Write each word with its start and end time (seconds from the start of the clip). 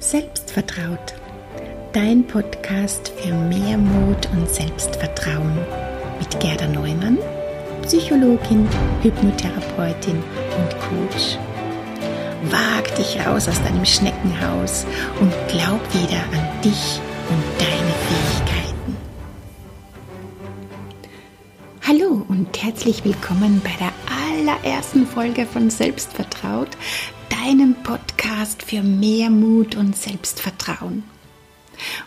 Selbstvertraut, 0.00 1.14
dein 1.92 2.24
Podcast 2.24 3.12
für 3.16 3.34
mehr 3.34 3.76
Mut 3.76 4.28
und 4.30 4.48
Selbstvertrauen 4.48 5.58
mit 6.20 6.38
Gerda 6.38 6.68
Neumann, 6.68 7.18
Psychologin, 7.82 8.68
Hypnotherapeutin 9.02 10.22
und 10.56 10.78
Coach. 10.78 11.36
Wag 12.44 12.94
dich 12.94 13.18
raus 13.26 13.48
aus 13.48 13.60
deinem 13.64 13.84
Schneckenhaus 13.84 14.86
und 15.20 15.32
glaub 15.48 15.82
wieder 15.92 16.22
an 16.32 16.62
dich 16.62 17.00
und 17.28 17.42
deine 17.58 17.92
Fähigkeiten. 18.06 18.96
Hallo 21.88 22.24
und 22.28 22.62
herzlich 22.62 23.04
willkommen 23.04 23.60
bei 23.64 23.72
der 23.80 23.92
allerersten 24.38 25.08
Folge 25.08 25.44
von 25.44 25.70
Selbstvertraut, 25.70 26.70
deinem 27.38 27.74
Podcast 27.82 28.62
für 28.62 28.82
mehr 28.82 29.30
Mut 29.30 29.76
und 29.76 29.96
Selbstvertrauen. 29.96 31.04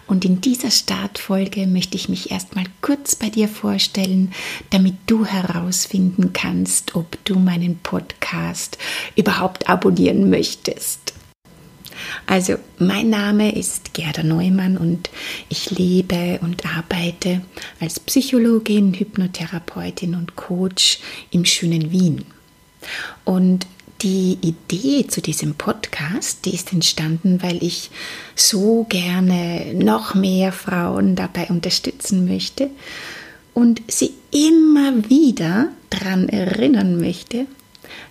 Und 0.08 0.26
in 0.26 0.42
dieser 0.42 0.72
Startfolge 0.72 1.68
möchte 1.68 1.96
ich 1.96 2.10
mich 2.10 2.32
erstmal 2.32 2.66
kurz 2.82 3.16
bei 3.16 3.30
dir 3.30 3.48
vorstellen, 3.48 4.34
damit 4.72 4.96
du 5.08 5.26
herausfinden 5.26 6.34
kannst, 6.34 6.96
ob 6.96 7.24
du 7.24 7.40
meinen 7.40 7.80
Podcast 7.80 8.78
überhaupt 9.16 9.70
abonnieren 9.70 10.30
möchtest. 10.30 11.14
Also, 12.26 12.56
mein 12.78 13.10
Name 13.10 13.56
ist 13.56 13.94
Gerda 13.94 14.24
Neumann 14.24 14.76
und 14.76 15.10
ich 15.48 15.70
lebe 15.72 16.40
und 16.42 16.66
arbeite 16.66 17.42
als 17.80 18.00
Psychologin, 18.00 18.94
Hypnotherapeutin 18.94 20.16
und 20.16 20.36
Coach 20.36 21.00
im 21.30 21.46
schönen 21.46 21.92
Wien. 21.92 22.26
Und 23.24 23.68
die 24.02 24.38
Idee 24.42 25.08
zu 25.08 25.22
diesem 25.22 25.56
Podcast, 25.56 26.46
die 26.46 26.56
ist 26.56 26.74
entstanden, 26.74 27.42
weil 27.44 27.64
ich 27.64 27.92
so 28.36 28.86
gerne 28.90 29.74
noch 29.76 30.16
mehr 30.16 30.52
Frauen 30.52 31.16
dabei 31.16 31.48
unterstützen 31.48 32.26
möchte 32.28 32.70
und 33.54 33.82
sie 33.88 34.14
immer 34.32 35.10
wieder 35.10 35.70
daran 35.90 36.30
erinnern 36.30 37.00
möchte, 37.00 37.46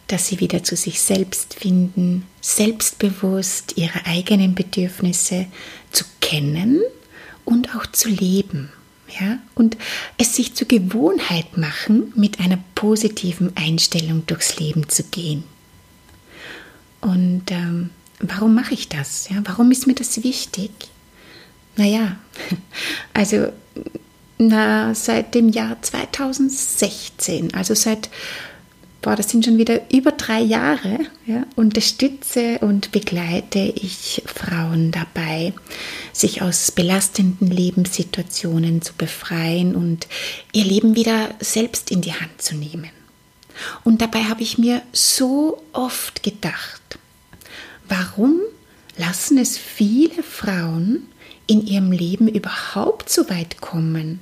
dass 0.07 0.29
sie 0.29 0.41
wieder 0.41 0.63
zu 0.63 0.77
sich 0.77 1.01
selbst 1.01 1.55
finden, 1.55 2.27
selbstbewusst 2.41 3.77
ihre 3.77 4.07
eigenen 4.07 4.55
Bedürfnisse 4.55 5.47
zu 5.91 6.05
kennen 6.21 6.81
und 7.45 7.75
auch 7.75 7.87
zu 7.87 8.09
leben. 8.09 8.71
Ja, 9.21 9.41
und 9.57 9.77
es 10.19 10.37
sich 10.37 10.55
zur 10.55 10.69
Gewohnheit 10.69 11.57
machen, 11.57 12.13
mit 12.15 12.39
einer 12.39 12.61
positiven 12.77 13.57
Einstellung 13.57 14.25
durchs 14.27 14.61
Leben 14.61 14.89
zu 14.89 15.03
gehen. 15.03 15.43
Und 17.01 17.51
ähm, 17.51 17.91
warum 18.21 18.55
mache 18.55 18.75
ich 18.75 18.89
das? 18.89 19.29
Ja, 19.29 19.37
warum 19.45 19.71
ist 19.71 19.87
mir 19.87 19.95
das 19.95 20.23
wichtig? 20.23 20.71
Naja, 21.77 22.17
also 23.15 23.49
na, 24.39 24.95
seit 24.95 25.35
dem 25.35 25.51
Jahr 25.51 25.81
2016, 25.83 27.55
also 27.55 27.75
seit, 27.75 28.09
boah, 29.03 29.15
das 29.15 29.29
sind 29.29 29.45
schon 29.45 29.59
wieder 29.59 29.81
über 29.93 30.13
drei 30.13 30.41
Jahre, 30.41 30.99
ja, 31.27 31.45
unterstütze 31.57 32.59
und 32.61 32.91
begleite 32.91 33.59
ich 33.59 34.23
Frauen 34.27 34.93
dabei, 34.93 35.53
sich 36.13 36.43
aus 36.43 36.71
belastenden 36.71 37.49
Lebenssituationen 37.49 38.83
zu 38.83 38.95
befreien 38.95 39.75
und 39.75 40.07
ihr 40.53 40.65
Leben 40.65 40.97
wieder 40.97 41.29
selbst 41.41 41.91
in 41.91 42.01
die 42.01 42.15
Hand 42.15 42.41
zu 42.41 42.57
nehmen. 42.57 42.91
Und 43.85 44.03
dabei 44.03 44.25
habe 44.25 44.43
ich 44.43 44.59
mir 44.59 44.83
so 44.93 45.63
oft 45.73 46.23
gedacht, 46.23 46.99
warum 47.89 48.41
lassen 48.97 49.39
es 49.39 49.59
viele 49.59 50.23
Frauen 50.23 51.07
in 51.47 51.67
ihrem 51.67 51.91
Leben 51.91 52.29
überhaupt 52.29 53.11
so 53.11 53.29
weit 53.29 53.61
kommen, 53.61 54.21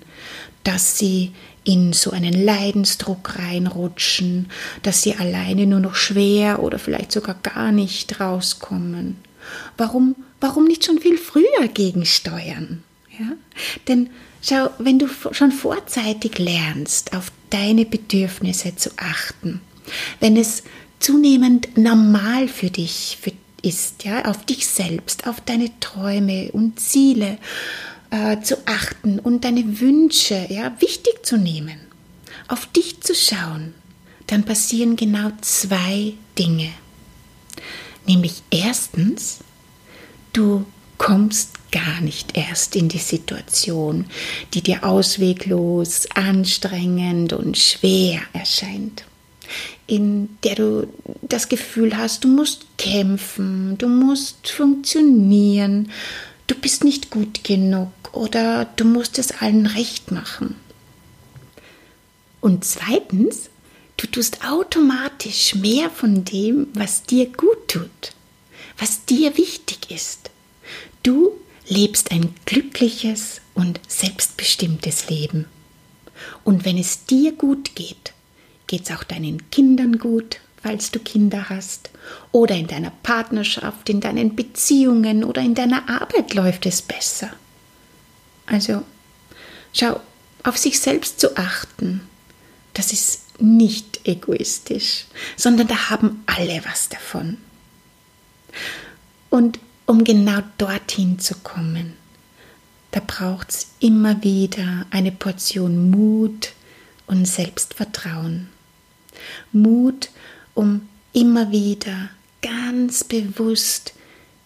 dass 0.65 0.99
sie 0.99 1.33
in 1.65 1.93
so 1.93 2.11
einen 2.11 2.33
Leidensdruck 2.33 3.39
reinrutschen, 3.39 4.49
dass 4.83 5.03
sie 5.03 5.17
alleine 5.17 5.67
nur 5.67 5.81
noch 5.81 5.95
schwer 5.95 6.63
oder 6.63 6.79
vielleicht 6.79 7.13
sogar 7.13 7.35
gar 7.43 7.73
nicht 7.73 8.21
rauskommen. 8.21 9.19
Warum, 9.77 10.17
warum 10.41 10.65
nicht 10.65 10.87
schon 10.87 10.99
viel 10.99 11.19
früher 11.19 11.69
gegensteuern? 11.75 12.83
Ja? 13.19 13.33
Denn 13.87 14.09
schau, 14.43 14.71
wenn 14.79 14.99
du 14.99 15.09
schon 15.33 15.53
vorzeitig 15.53 16.39
lernst, 16.39 17.15
auf 17.15 17.33
deine 17.51 17.85
Bedürfnisse 17.85 18.77
zu 18.77 18.91
achten, 18.97 19.61
wenn 20.21 20.37
es 20.37 20.63
zunehmend 21.01 21.77
normal 21.77 22.49
für 22.49 22.71
dich 22.71 23.19
ist, 23.63 24.05
ja, 24.05 24.25
auf 24.25 24.45
dich 24.45 24.67
selbst, 24.67 25.27
auf 25.27 25.41
deine 25.41 25.71
Träume 25.81 26.51
und 26.53 26.79
Ziele 26.79 27.39
äh, 28.11 28.41
zu 28.41 28.57
achten 28.67 29.19
und 29.19 29.45
deine 29.45 29.81
Wünsche 29.81 30.47
ja, 30.49 30.73
wichtig 30.81 31.25
zu 31.25 31.37
nehmen, 31.37 31.79
auf 32.49 32.67
dich 32.67 33.01
zu 33.01 33.15
schauen, 33.15 33.75
dann 34.27 34.45
passieren 34.45 34.97
genau 34.97 35.31
zwei 35.41 36.15
Dinge. 36.39 36.71
Nämlich 38.07 38.43
erstens, 38.51 39.39
du 40.33 40.65
kommst 40.97 41.58
gar 41.71 42.01
nicht 42.01 42.37
erst 42.37 42.77
in 42.77 42.89
die 42.89 42.99
Situation, 42.99 44.07
die 44.55 44.63
dir 44.63 44.85
ausweglos, 44.85 46.07
anstrengend 46.15 47.33
und 47.33 47.57
schwer 47.59 48.21
erscheint, 48.33 49.05
in 49.87 50.29
der 50.45 50.55
du 50.55 50.89
das 51.23 51.49
Gefühl 51.49 51.97
hast, 51.97 52.25
du 52.25 52.29
musst 52.29 52.67
kämpfen, 52.77 53.77
du 53.79 53.89
musst 53.89 54.49
funktionieren, 54.49 55.91
du 56.47 56.55
bist 56.55 56.85
nicht 56.85 57.11
gut 57.11 57.45
genug 57.45 57.91
oder 58.13 58.67
du 58.77 58.85
musst 58.85 59.19
es 59.19 59.31
allen 59.41 59.67
recht 59.67 60.11
machen. 60.11 60.57
Und 62.41 62.65
zweitens, 62.65 63.51
du 63.97 64.07
tust 64.07 64.45
automatisch 64.45 65.55
mehr 65.55 65.91
von 65.91 66.25
dem, 66.25 66.69
was 66.73 67.03
dir 67.03 67.27
gut 67.27 67.69
tut, 67.69 68.13
was 68.79 69.05
dir 69.05 69.37
wichtig 69.37 69.91
ist. 69.91 70.31
Du 71.03 71.33
lebst 71.69 72.11
ein 72.11 72.35
glückliches 72.47 73.41
und 73.55 73.81
selbstbestimmtes 73.87 75.09
Leben. 75.09 75.47
Und 76.45 76.65
wenn 76.65 76.79
es 76.79 77.05
dir 77.05 77.33
gut 77.33 77.75
geht, 77.75 78.13
geht 78.67 78.89
es 78.89 78.97
auch 78.97 79.05
deinen 79.05 79.51
Kindern 79.51 79.99
gut, 79.99 80.41
falls 80.63 80.91
du 80.91 80.99
Kinder 80.99 81.49
hast, 81.49 81.91
oder 82.33 82.57
in 82.57 82.67
deiner 82.67 82.91
Partnerschaft, 83.03 83.89
in 83.89 84.01
deinen 84.01 84.35
Beziehungen 84.35 85.25
oder 85.25 85.43
in 85.43 85.55
deiner 85.55 85.89
Arbeit 85.89 86.35
läuft 86.35 86.67
es 86.67 86.83
besser. 86.83 87.31
Also, 88.47 88.83
schau, 89.73 90.01
auf 90.43 90.57
sich 90.57 90.81
selbst 90.81 91.21
zu 91.21 91.37
achten, 91.37 92.01
das 92.75 92.93
ist 92.93 93.41
nicht 93.41 94.01
egoistisch, 94.05 95.05
sondern 95.37 95.69
da 95.69 95.91
haben 95.91 96.23
alle 96.27 96.63
was 96.65 96.89
davon. 96.89 97.37
Und 99.31 99.59
um 99.89 100.05
genau 100.05 100.41
dorthin 100.59 101.19
zu 101.19 101.35
kommen. 101.37 101.95
Da 102.91 103.01
braucht 103.05 103.51
es 103.51 103.69
immer 103.81 104.23
wieder 104.23 104.87
eine 104.91 105.11
Portion 105.11 105.91
Mut 105.91 106.53
und 107.07 107.27
Selbstvertrauen. 107.27 108.49
Mut, 109.51 110.11
um 110.55 110.89
immer 111.15 111.51
wieder 111.53 112.11
ganz 112.43 113.03
bewusst 113.03 113.95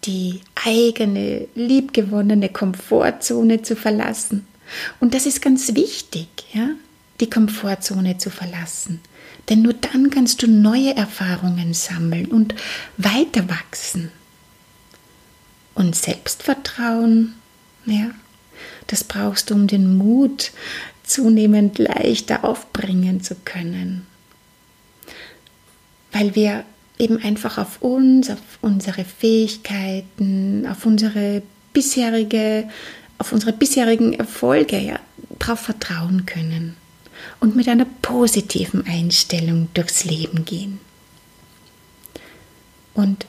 die 0.05 0.39
eigene, 0.55 1.47
liebgewonnene 1.55 2.47
Komfortzone 2.47 3.61
zu 3.63 3.75
verlassen. 3.75 4.47
Und 5.01 5.13
das 5.13 5.25
ist 5.25 5.41
ganz 5.41 5.75
wichtig, 5.75 6.27
ja, 6.53 6.69
die 7.19 7.29
Komfortzone 7.29 8.17
zu 8.17 8.29
verlassen. 8.29 9.01
Denn 9.49 9.61
nur 9.61 9.73
dann 9.73 10.09
kannst 10.09 10.41
du 10.41 10.47
neue 10.47 10.95
Erfahrungen 10.95 11.73
sammeln 11.73 12.27
und 12.27 12.55
weiter 12.97 13.49
wachsen. 13.49 14.09
Und 15.83 15.97
Selbstvertrauen, 15.97 17.35
ja, 17.85 18.11
das 18.87 19.03
brauchst 19.03 19.49
du, 19.49 19.53
um 19.53 19.67
den 19.67 19.97
Mut 19.97 20.53
zunehmend 21.03 21.77
leichter 21.77 22.45
aufbringen 22.45 23.21
zu 23.21 23.35
können. 23.43 24.07
Weil 26.13 26.35
wir 26.35 26.63
eben 26.97 27.21
einfach 27.21 27.57
auf 27.57 27.81
uns, 27.81 28.29
auf 28.29 28.39
unsere 28.61 29.03
Fähigkeiten, 29.03 30.65
auf 30.71 30.85
unsere 30.85 31.43
bisherige, 31.73 32.69
auf 33.17 33.33
unsere 33.33 33.51
bisherigen 33.51 34.13
Erfolge 34.13 34.79
ja, 34.79 35.01
darauf 35.37 35.59
vertrauen 35.59 36.25
können 36.25 36.77
und 37.41 37.57
mit 37.57 37.67
einer 37.67 37.87
positiven 38.01 38.87
Einstellung 38.87 39.67
durchs 39.73 40.05
Leben 40.05 40.45
gehen. 40.45 40.79
Und 42.93 43.25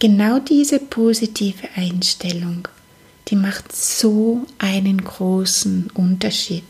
genau 0.00 0.40
diese 0.40 0.80
positive 0.80 1.68
Einstellung, 1.76 2.66
die 3.28 3.36
macht 3.36 3.74
so 3.74 4.44
einen 4.58 5.04
großen 5.04 5.90
Unterschied. 5.94 6.64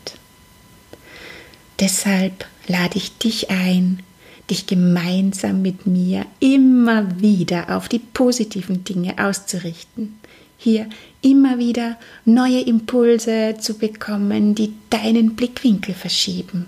Deshalb 1.79 2.45
lade 2.67 2.97
ich 2.97 3.17
dich 3.17 3.49
ein, 3.49 4.03
dich 4.51 4.67
gemeinsam 4.67 5.63
mit 5.63 5.87
mir 5.87 6.27
immer 6.39 7.19
wieder 7.19 7.75
auf 7.75 7.89
die 7.89 7.99
positiven 7.99 8.83
Dinge 8.83 9.17
auszurichten. 9.17 10.19
hier 10.63 10.87
immer 11.21 11.57
wieder 11.57 11.97
neue 12.23 12.61
Impulse 12.61 13.55
zu 13.59 13.79
bekommen, 13.79 14.53
die 14.53 14.73
deinen 14.91 15.35
Blickwinkel 15.35 15.95
verschieben 15.95 16.67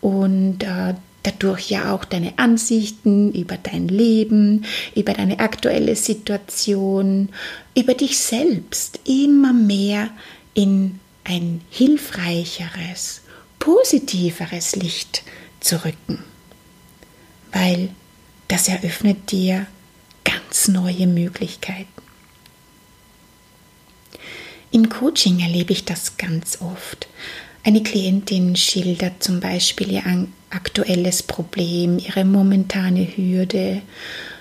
und 0.00 0.62
äh, 0.62 0.94
dadurch 1.22 1.70
ja 1.70 1.94
auch 1.94 2.04
deine 2.04 2.38
Ansichten 2.38 3.32
über 3.32 3.56
dein 3.56 3.88
Leben, 3.88 4.64
über 4.94 5.12
deine 5.12 5.38
aktuelle 5.38 5.96
Situation, 5.96 7.28
über 7.76 7.94
dich 7.94 8.18
selbst 8.18 9.00
immer 9.06 9.52
mehr 9.52 10.10
in 10.54 10.98
ein 11.24 11.60
hilfreicheres, 11.70 13.22
positiveres 13.58 14.76
Licht 14.76 15.22
zu 15.60 15.84
rücken, 15.84 16.24
weil 17.52 17.90
das 18.48 18.68
eröffnet 18.68 19.30
dir 19.30 19.66
ganz 20.24 20.68
neue 20.68 21.06
Möglichkeiten. 21.06 21.88
Im 24.72 24.88
Coaching 24.88 25.40
erlebe 25.40 25.72
ich 25.72 25.84
das 25.84 26.16
ganz 26.16 26.60
oft. 26.60 27.06
Eine 27.64 27.82
Klientin 27.82 28.56
schildert 28.56 29.22
zum 29.22 29.38
Beispiel 29.38 29.92
ihr 29.92 30.02
aktuelles 30.50 31.22
Problem, 31.22 31.98
ihre 31.98 32.24
momentane 32.24 33.06
Hürde, 33.16 33.82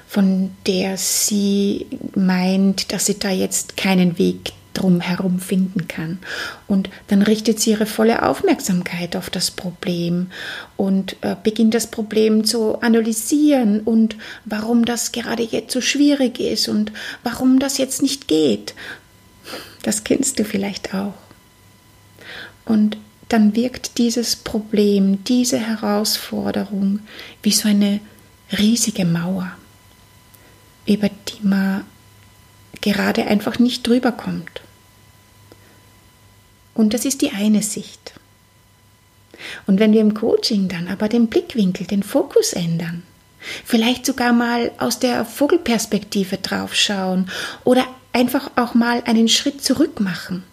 von 0.08 0.52
der 0.66 0.98
sie 0.98 1.86
meint, 2.16 2.92
dass 2.92 3.06
sie 3.06 3.20
da 3.20 3.30
jetzt 3.30 3.78
keinen 3.78 4.18
Weg 4.18 4.54
drumherum 4.74 5.40
finden 5.40 5.88
kann. 5.88 6.20
Und 6.68 6.90
dann 7.08 7.22
richtet 7.22 7.60
sie 7.60 7.72
ihre 7.72 7.86
volle 7.86 8.24
Aufmerksamkeit 8.24 9.16
auf 9.16 9.30
das 9.30 9.52
Problem 9.52 10.32
und 10.76 11.18
äh, 11.22 11.36
beginnt 11.42 11.74
das 11.74 11.88
Problem 11.88 12.44
zu 12.44 12.82
analysieren 12.82 13.82
und 13.82 14.16
warum 14.46 14.86
das 14.86 15.12
gerade 15.12 15.44
jetzt 15.44 15.74
so 15.74 15.82
schwierig 15.82 16.40
ist 16.40 16.68
und 16.68 16.92
warum 17.24 17.60
das 17.60 17.78
jetzt 17.78 18.02
nicht 18.02 18.28
geht. 18.28 18.74
Das 19.84 20.04
kennst 20.04 20.40
du 20.40 20.46
vielleicht 20.46 20.94
auch. 20.94 21.14
Und 22.66 22.98
dann 23.32 23.56
wirkt 23.56 23.98
dieses 23.98 24.36
Problem, 24.36 25.24
diese 25.24 25.58
Herausforderung 25.58 27.00
wie 27.42 27.52
so 27.52 27.70
eine 27.70 28.02
riesige 28.58 29.06
Mauer, 29.06 29.52
über 30.86 31.10
die 31.10 31.48
man 31.48 31.86
gerade 32.82 33.26
einfach 33.28 33.60
nicht 33.60 33.88
drüber 33.88 34.12
kommt. 34.12 34.62
Und 36.74 36.94
das 36.94 37.06
ist 37.06 37.22
die 37.22 37.32
eine 37.32 37.62
Sicht. 37.62 38.14
Und 39.66 39.80
wenn 39.80 39.94
wir 39.94 40.02
im 40.02 40.14
Coaching 40.14 40.68
dann 40.68 40.88
aber 40.88 41.08
den 41.08 41.28
Blickwinkel, 41.28 41.88
den 41.88 42.04
Fokus 42.04 42.54
ändern, 42.54 43.04
vielleicht 43.66 44.06
sogar 44.06 44.34
mal 44.34 44.72
aus 44.78 45.00
der 45.00 45.26
Vogelperspektive 45.26 46.38
draufschauen 46.38 47.30
oder 47.64 47.86
einfach 48.14 48.52
auch 48.56 48.74
mal 48.74 49.02
einen 49.06 49.30
Schritt 49.30 49.64
zurück 49.64 50.00
machen, 50.00 50.44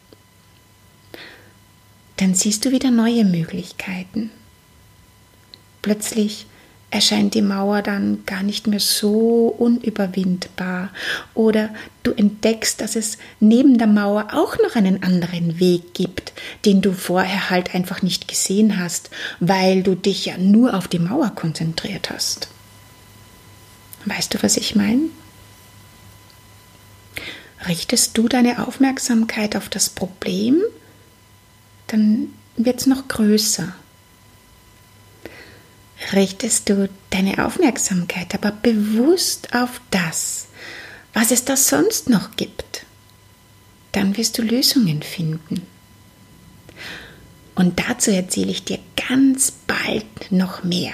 dann 2.18 2.34
siehst 2.34 2.64
du 2.64 2.70
wieder 2.70 2.90
neue 2.90 3.24
Möglichkeiten. 3.24 4.30
Plötzlich 5.82 6.46
erscheint 6.90 7.34
die 7.34 7.42
Mauer 7.42 7.82
dann 7.82 8.24
gar 8.24 8.42
nicht 8.42 8.66
mehr 8.66 8.80
so 8.80 9.54
unüberwindbar 9.58 10.90
oder 11.34 11.70
du 12.02 12.12
entdeckst, 12.12 12.80
dass 12.80 12.96
es 12.96 13.18
neben 13.40 13.78
der 13.78 13.86
Mauer 13.86 14.28
auch 14.32 14.56
noch 14.58 14.74
einen 14.74 15.02
anderen 15.02 15.60
Weg 15.60 15.94
gibt, 15.94 16.32
den 16.64 16.80
du 16.80 16.92
vorher 16.92 17.50
halt 17.50 17.74
einfach 17.74 18.02
nicht 18.02 18.26
gesehen 18.26 18.78
hast, 18.78 19.10
weil 19.38 19.82
du 19.82 19.94
dich 19.94 20.26
ja 20.26 20.38
nur 20.38 20.74
auf 20.74 20.88
die 20.88 20.98
Mauer 20.98 21.30
konzentriert 21.34 22.10
hast. 22.10 22.48
Weißt 24.06 24.32
du, 24.34 24.42
was 24.42 24.56
ich 24.56 24.74
meine? 24.74 25.10
Richtest 27.66 28.16
du 28.16 28.28
deine 28.28 28.66
Aufmerksamkeit 28.66 29.56
auf 29.56 29.68
das 29.68 29.90
Problem, 29.90 30.62
dann 31.88 32.28
wird 32.56 32.80
es 32.80 32.86
noch 32.86 33.08
größer 33.08 33.74
richtest 36.12 36.68
du 36.68 36.88
deine 37.10 37.44
Aufmerksamkeit 37.44 38.34
aber 38.34 38.52
bewusst 38.52 39.54
auf 39.54 39.80
das, 39.90 40.48
was 41.12 41.30
es 41.30 41.44
da 41.44 41.56
sonst 41.56 42.08
noch 42.08 42.36
gibt, 42.36 42.84
dann 43.92 44.16
wirst 44.16 44.38
du 44.38 44.42
Lösungen 44.42 45.02
finden. 45.02 45.66
Und 47.54 47.80
dazu 47.80 48.12
erzähle 48.12 48.52
ich 48.52 48.64
dir 48.64 48.78
ganz 49.08 49.50
bald 49.50 50.30
noch 50.30 50.62
mehr. 50.62 50.92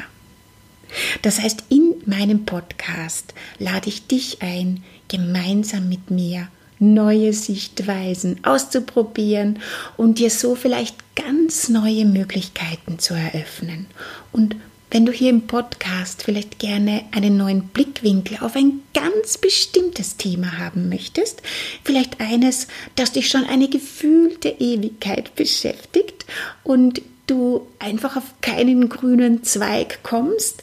Das 1.23 1.41
heißt, 1.41 1.65
in 1.69 1.95
meinem 2.07 2.47
Podcast 2.47 3.35
lade 3.59 3.89
ich 3.89 4.07
dich 4.07 4.41
ein, 4.41 4.83
gemeinsam 5.09 5.89
mit 5.89 6.11
mir 6.11 6.49
neue 6.93 7.33
Sichtweisen 7.33 8.45
auszuprobieren 8.45 9.61
und 9.97 10.19
dir 10.19 10.31
so 10.31 10.55
vielleicht 10.55 10.97
ganz 11.15 11.69
neue 11.69 12.05
Möglichkeiten 12.05 12.99
zu 12.99 13.15
eröffnen 13.15 13.87
und 14.33 14.57
wenn 14.95 15.07
du 15.07 15.11
hier 15.11 15.31
im 15.31 15.49
Podcast 15.49 16.23
vielleicht 16.23 16.61
gerne 16.61 17.05
einen 17.11 17.37
neuen 17.37 17.65
Blickwinkel 17.65 18.39
auf 18.41 18.55
ein 18.55 18.81
ganz 18.95 19.39
bestimmtes 19.39 20.19
Thema 20.19 20.59
haben 20.59 20.89
möchtest, 20.89 21.43
vielleicht 21.83 22.21
eines, 22.21 22.69
das 22.95 23.11
dich 23.11 23.29
schon 23.29 23.43
eine 23.43 23.69
gefühlte 23.69 24.51
Ewigkeit 24.51 25.35
beschäftigt 25.35 26.25
und 26.63 27.03
du 27.27 27.67
einfach 27.81 28.17
auf 28.17 28.35
keinen 28.41 28.89
grünen 28.89 29.43
Zweig 29.43 30.05
kommst, 30.05 30.63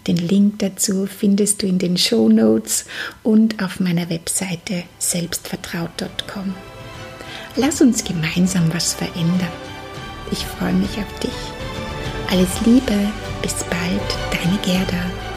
Den 0.07 0.17
Link 0.17 0.59
dazu 0.59 1.05
findest 1.05 1.61
du 1.61 1.67
in 1.67 1.77
den 1.77 1.97
Show 1.97 2.27
Notes 2.27 2.85
und 3.23 3.63
auf 3.63 3.79
meiner 3.79 4.09
Webseite 4.09 4.83
selbstvertraut.com. 4.97 6.55
Lass 7.55 7.81
uns 7.81 8.03
gemeinsam 8.03 8.73
was 8.73 8.93
verändern. 8.93 9.51
Ich 10.31 10.39
freue 10.39 10.73
mich 10.73 10.97
auf 10.97 11.19
dich. 11.19 11.31
Alles 12.31 12.49
Liebe, 12.65 13.11
bis 13.41 13.63
bald, 13.63 14.01
deine 14.31 14.57
Gerda. 14.63 15.30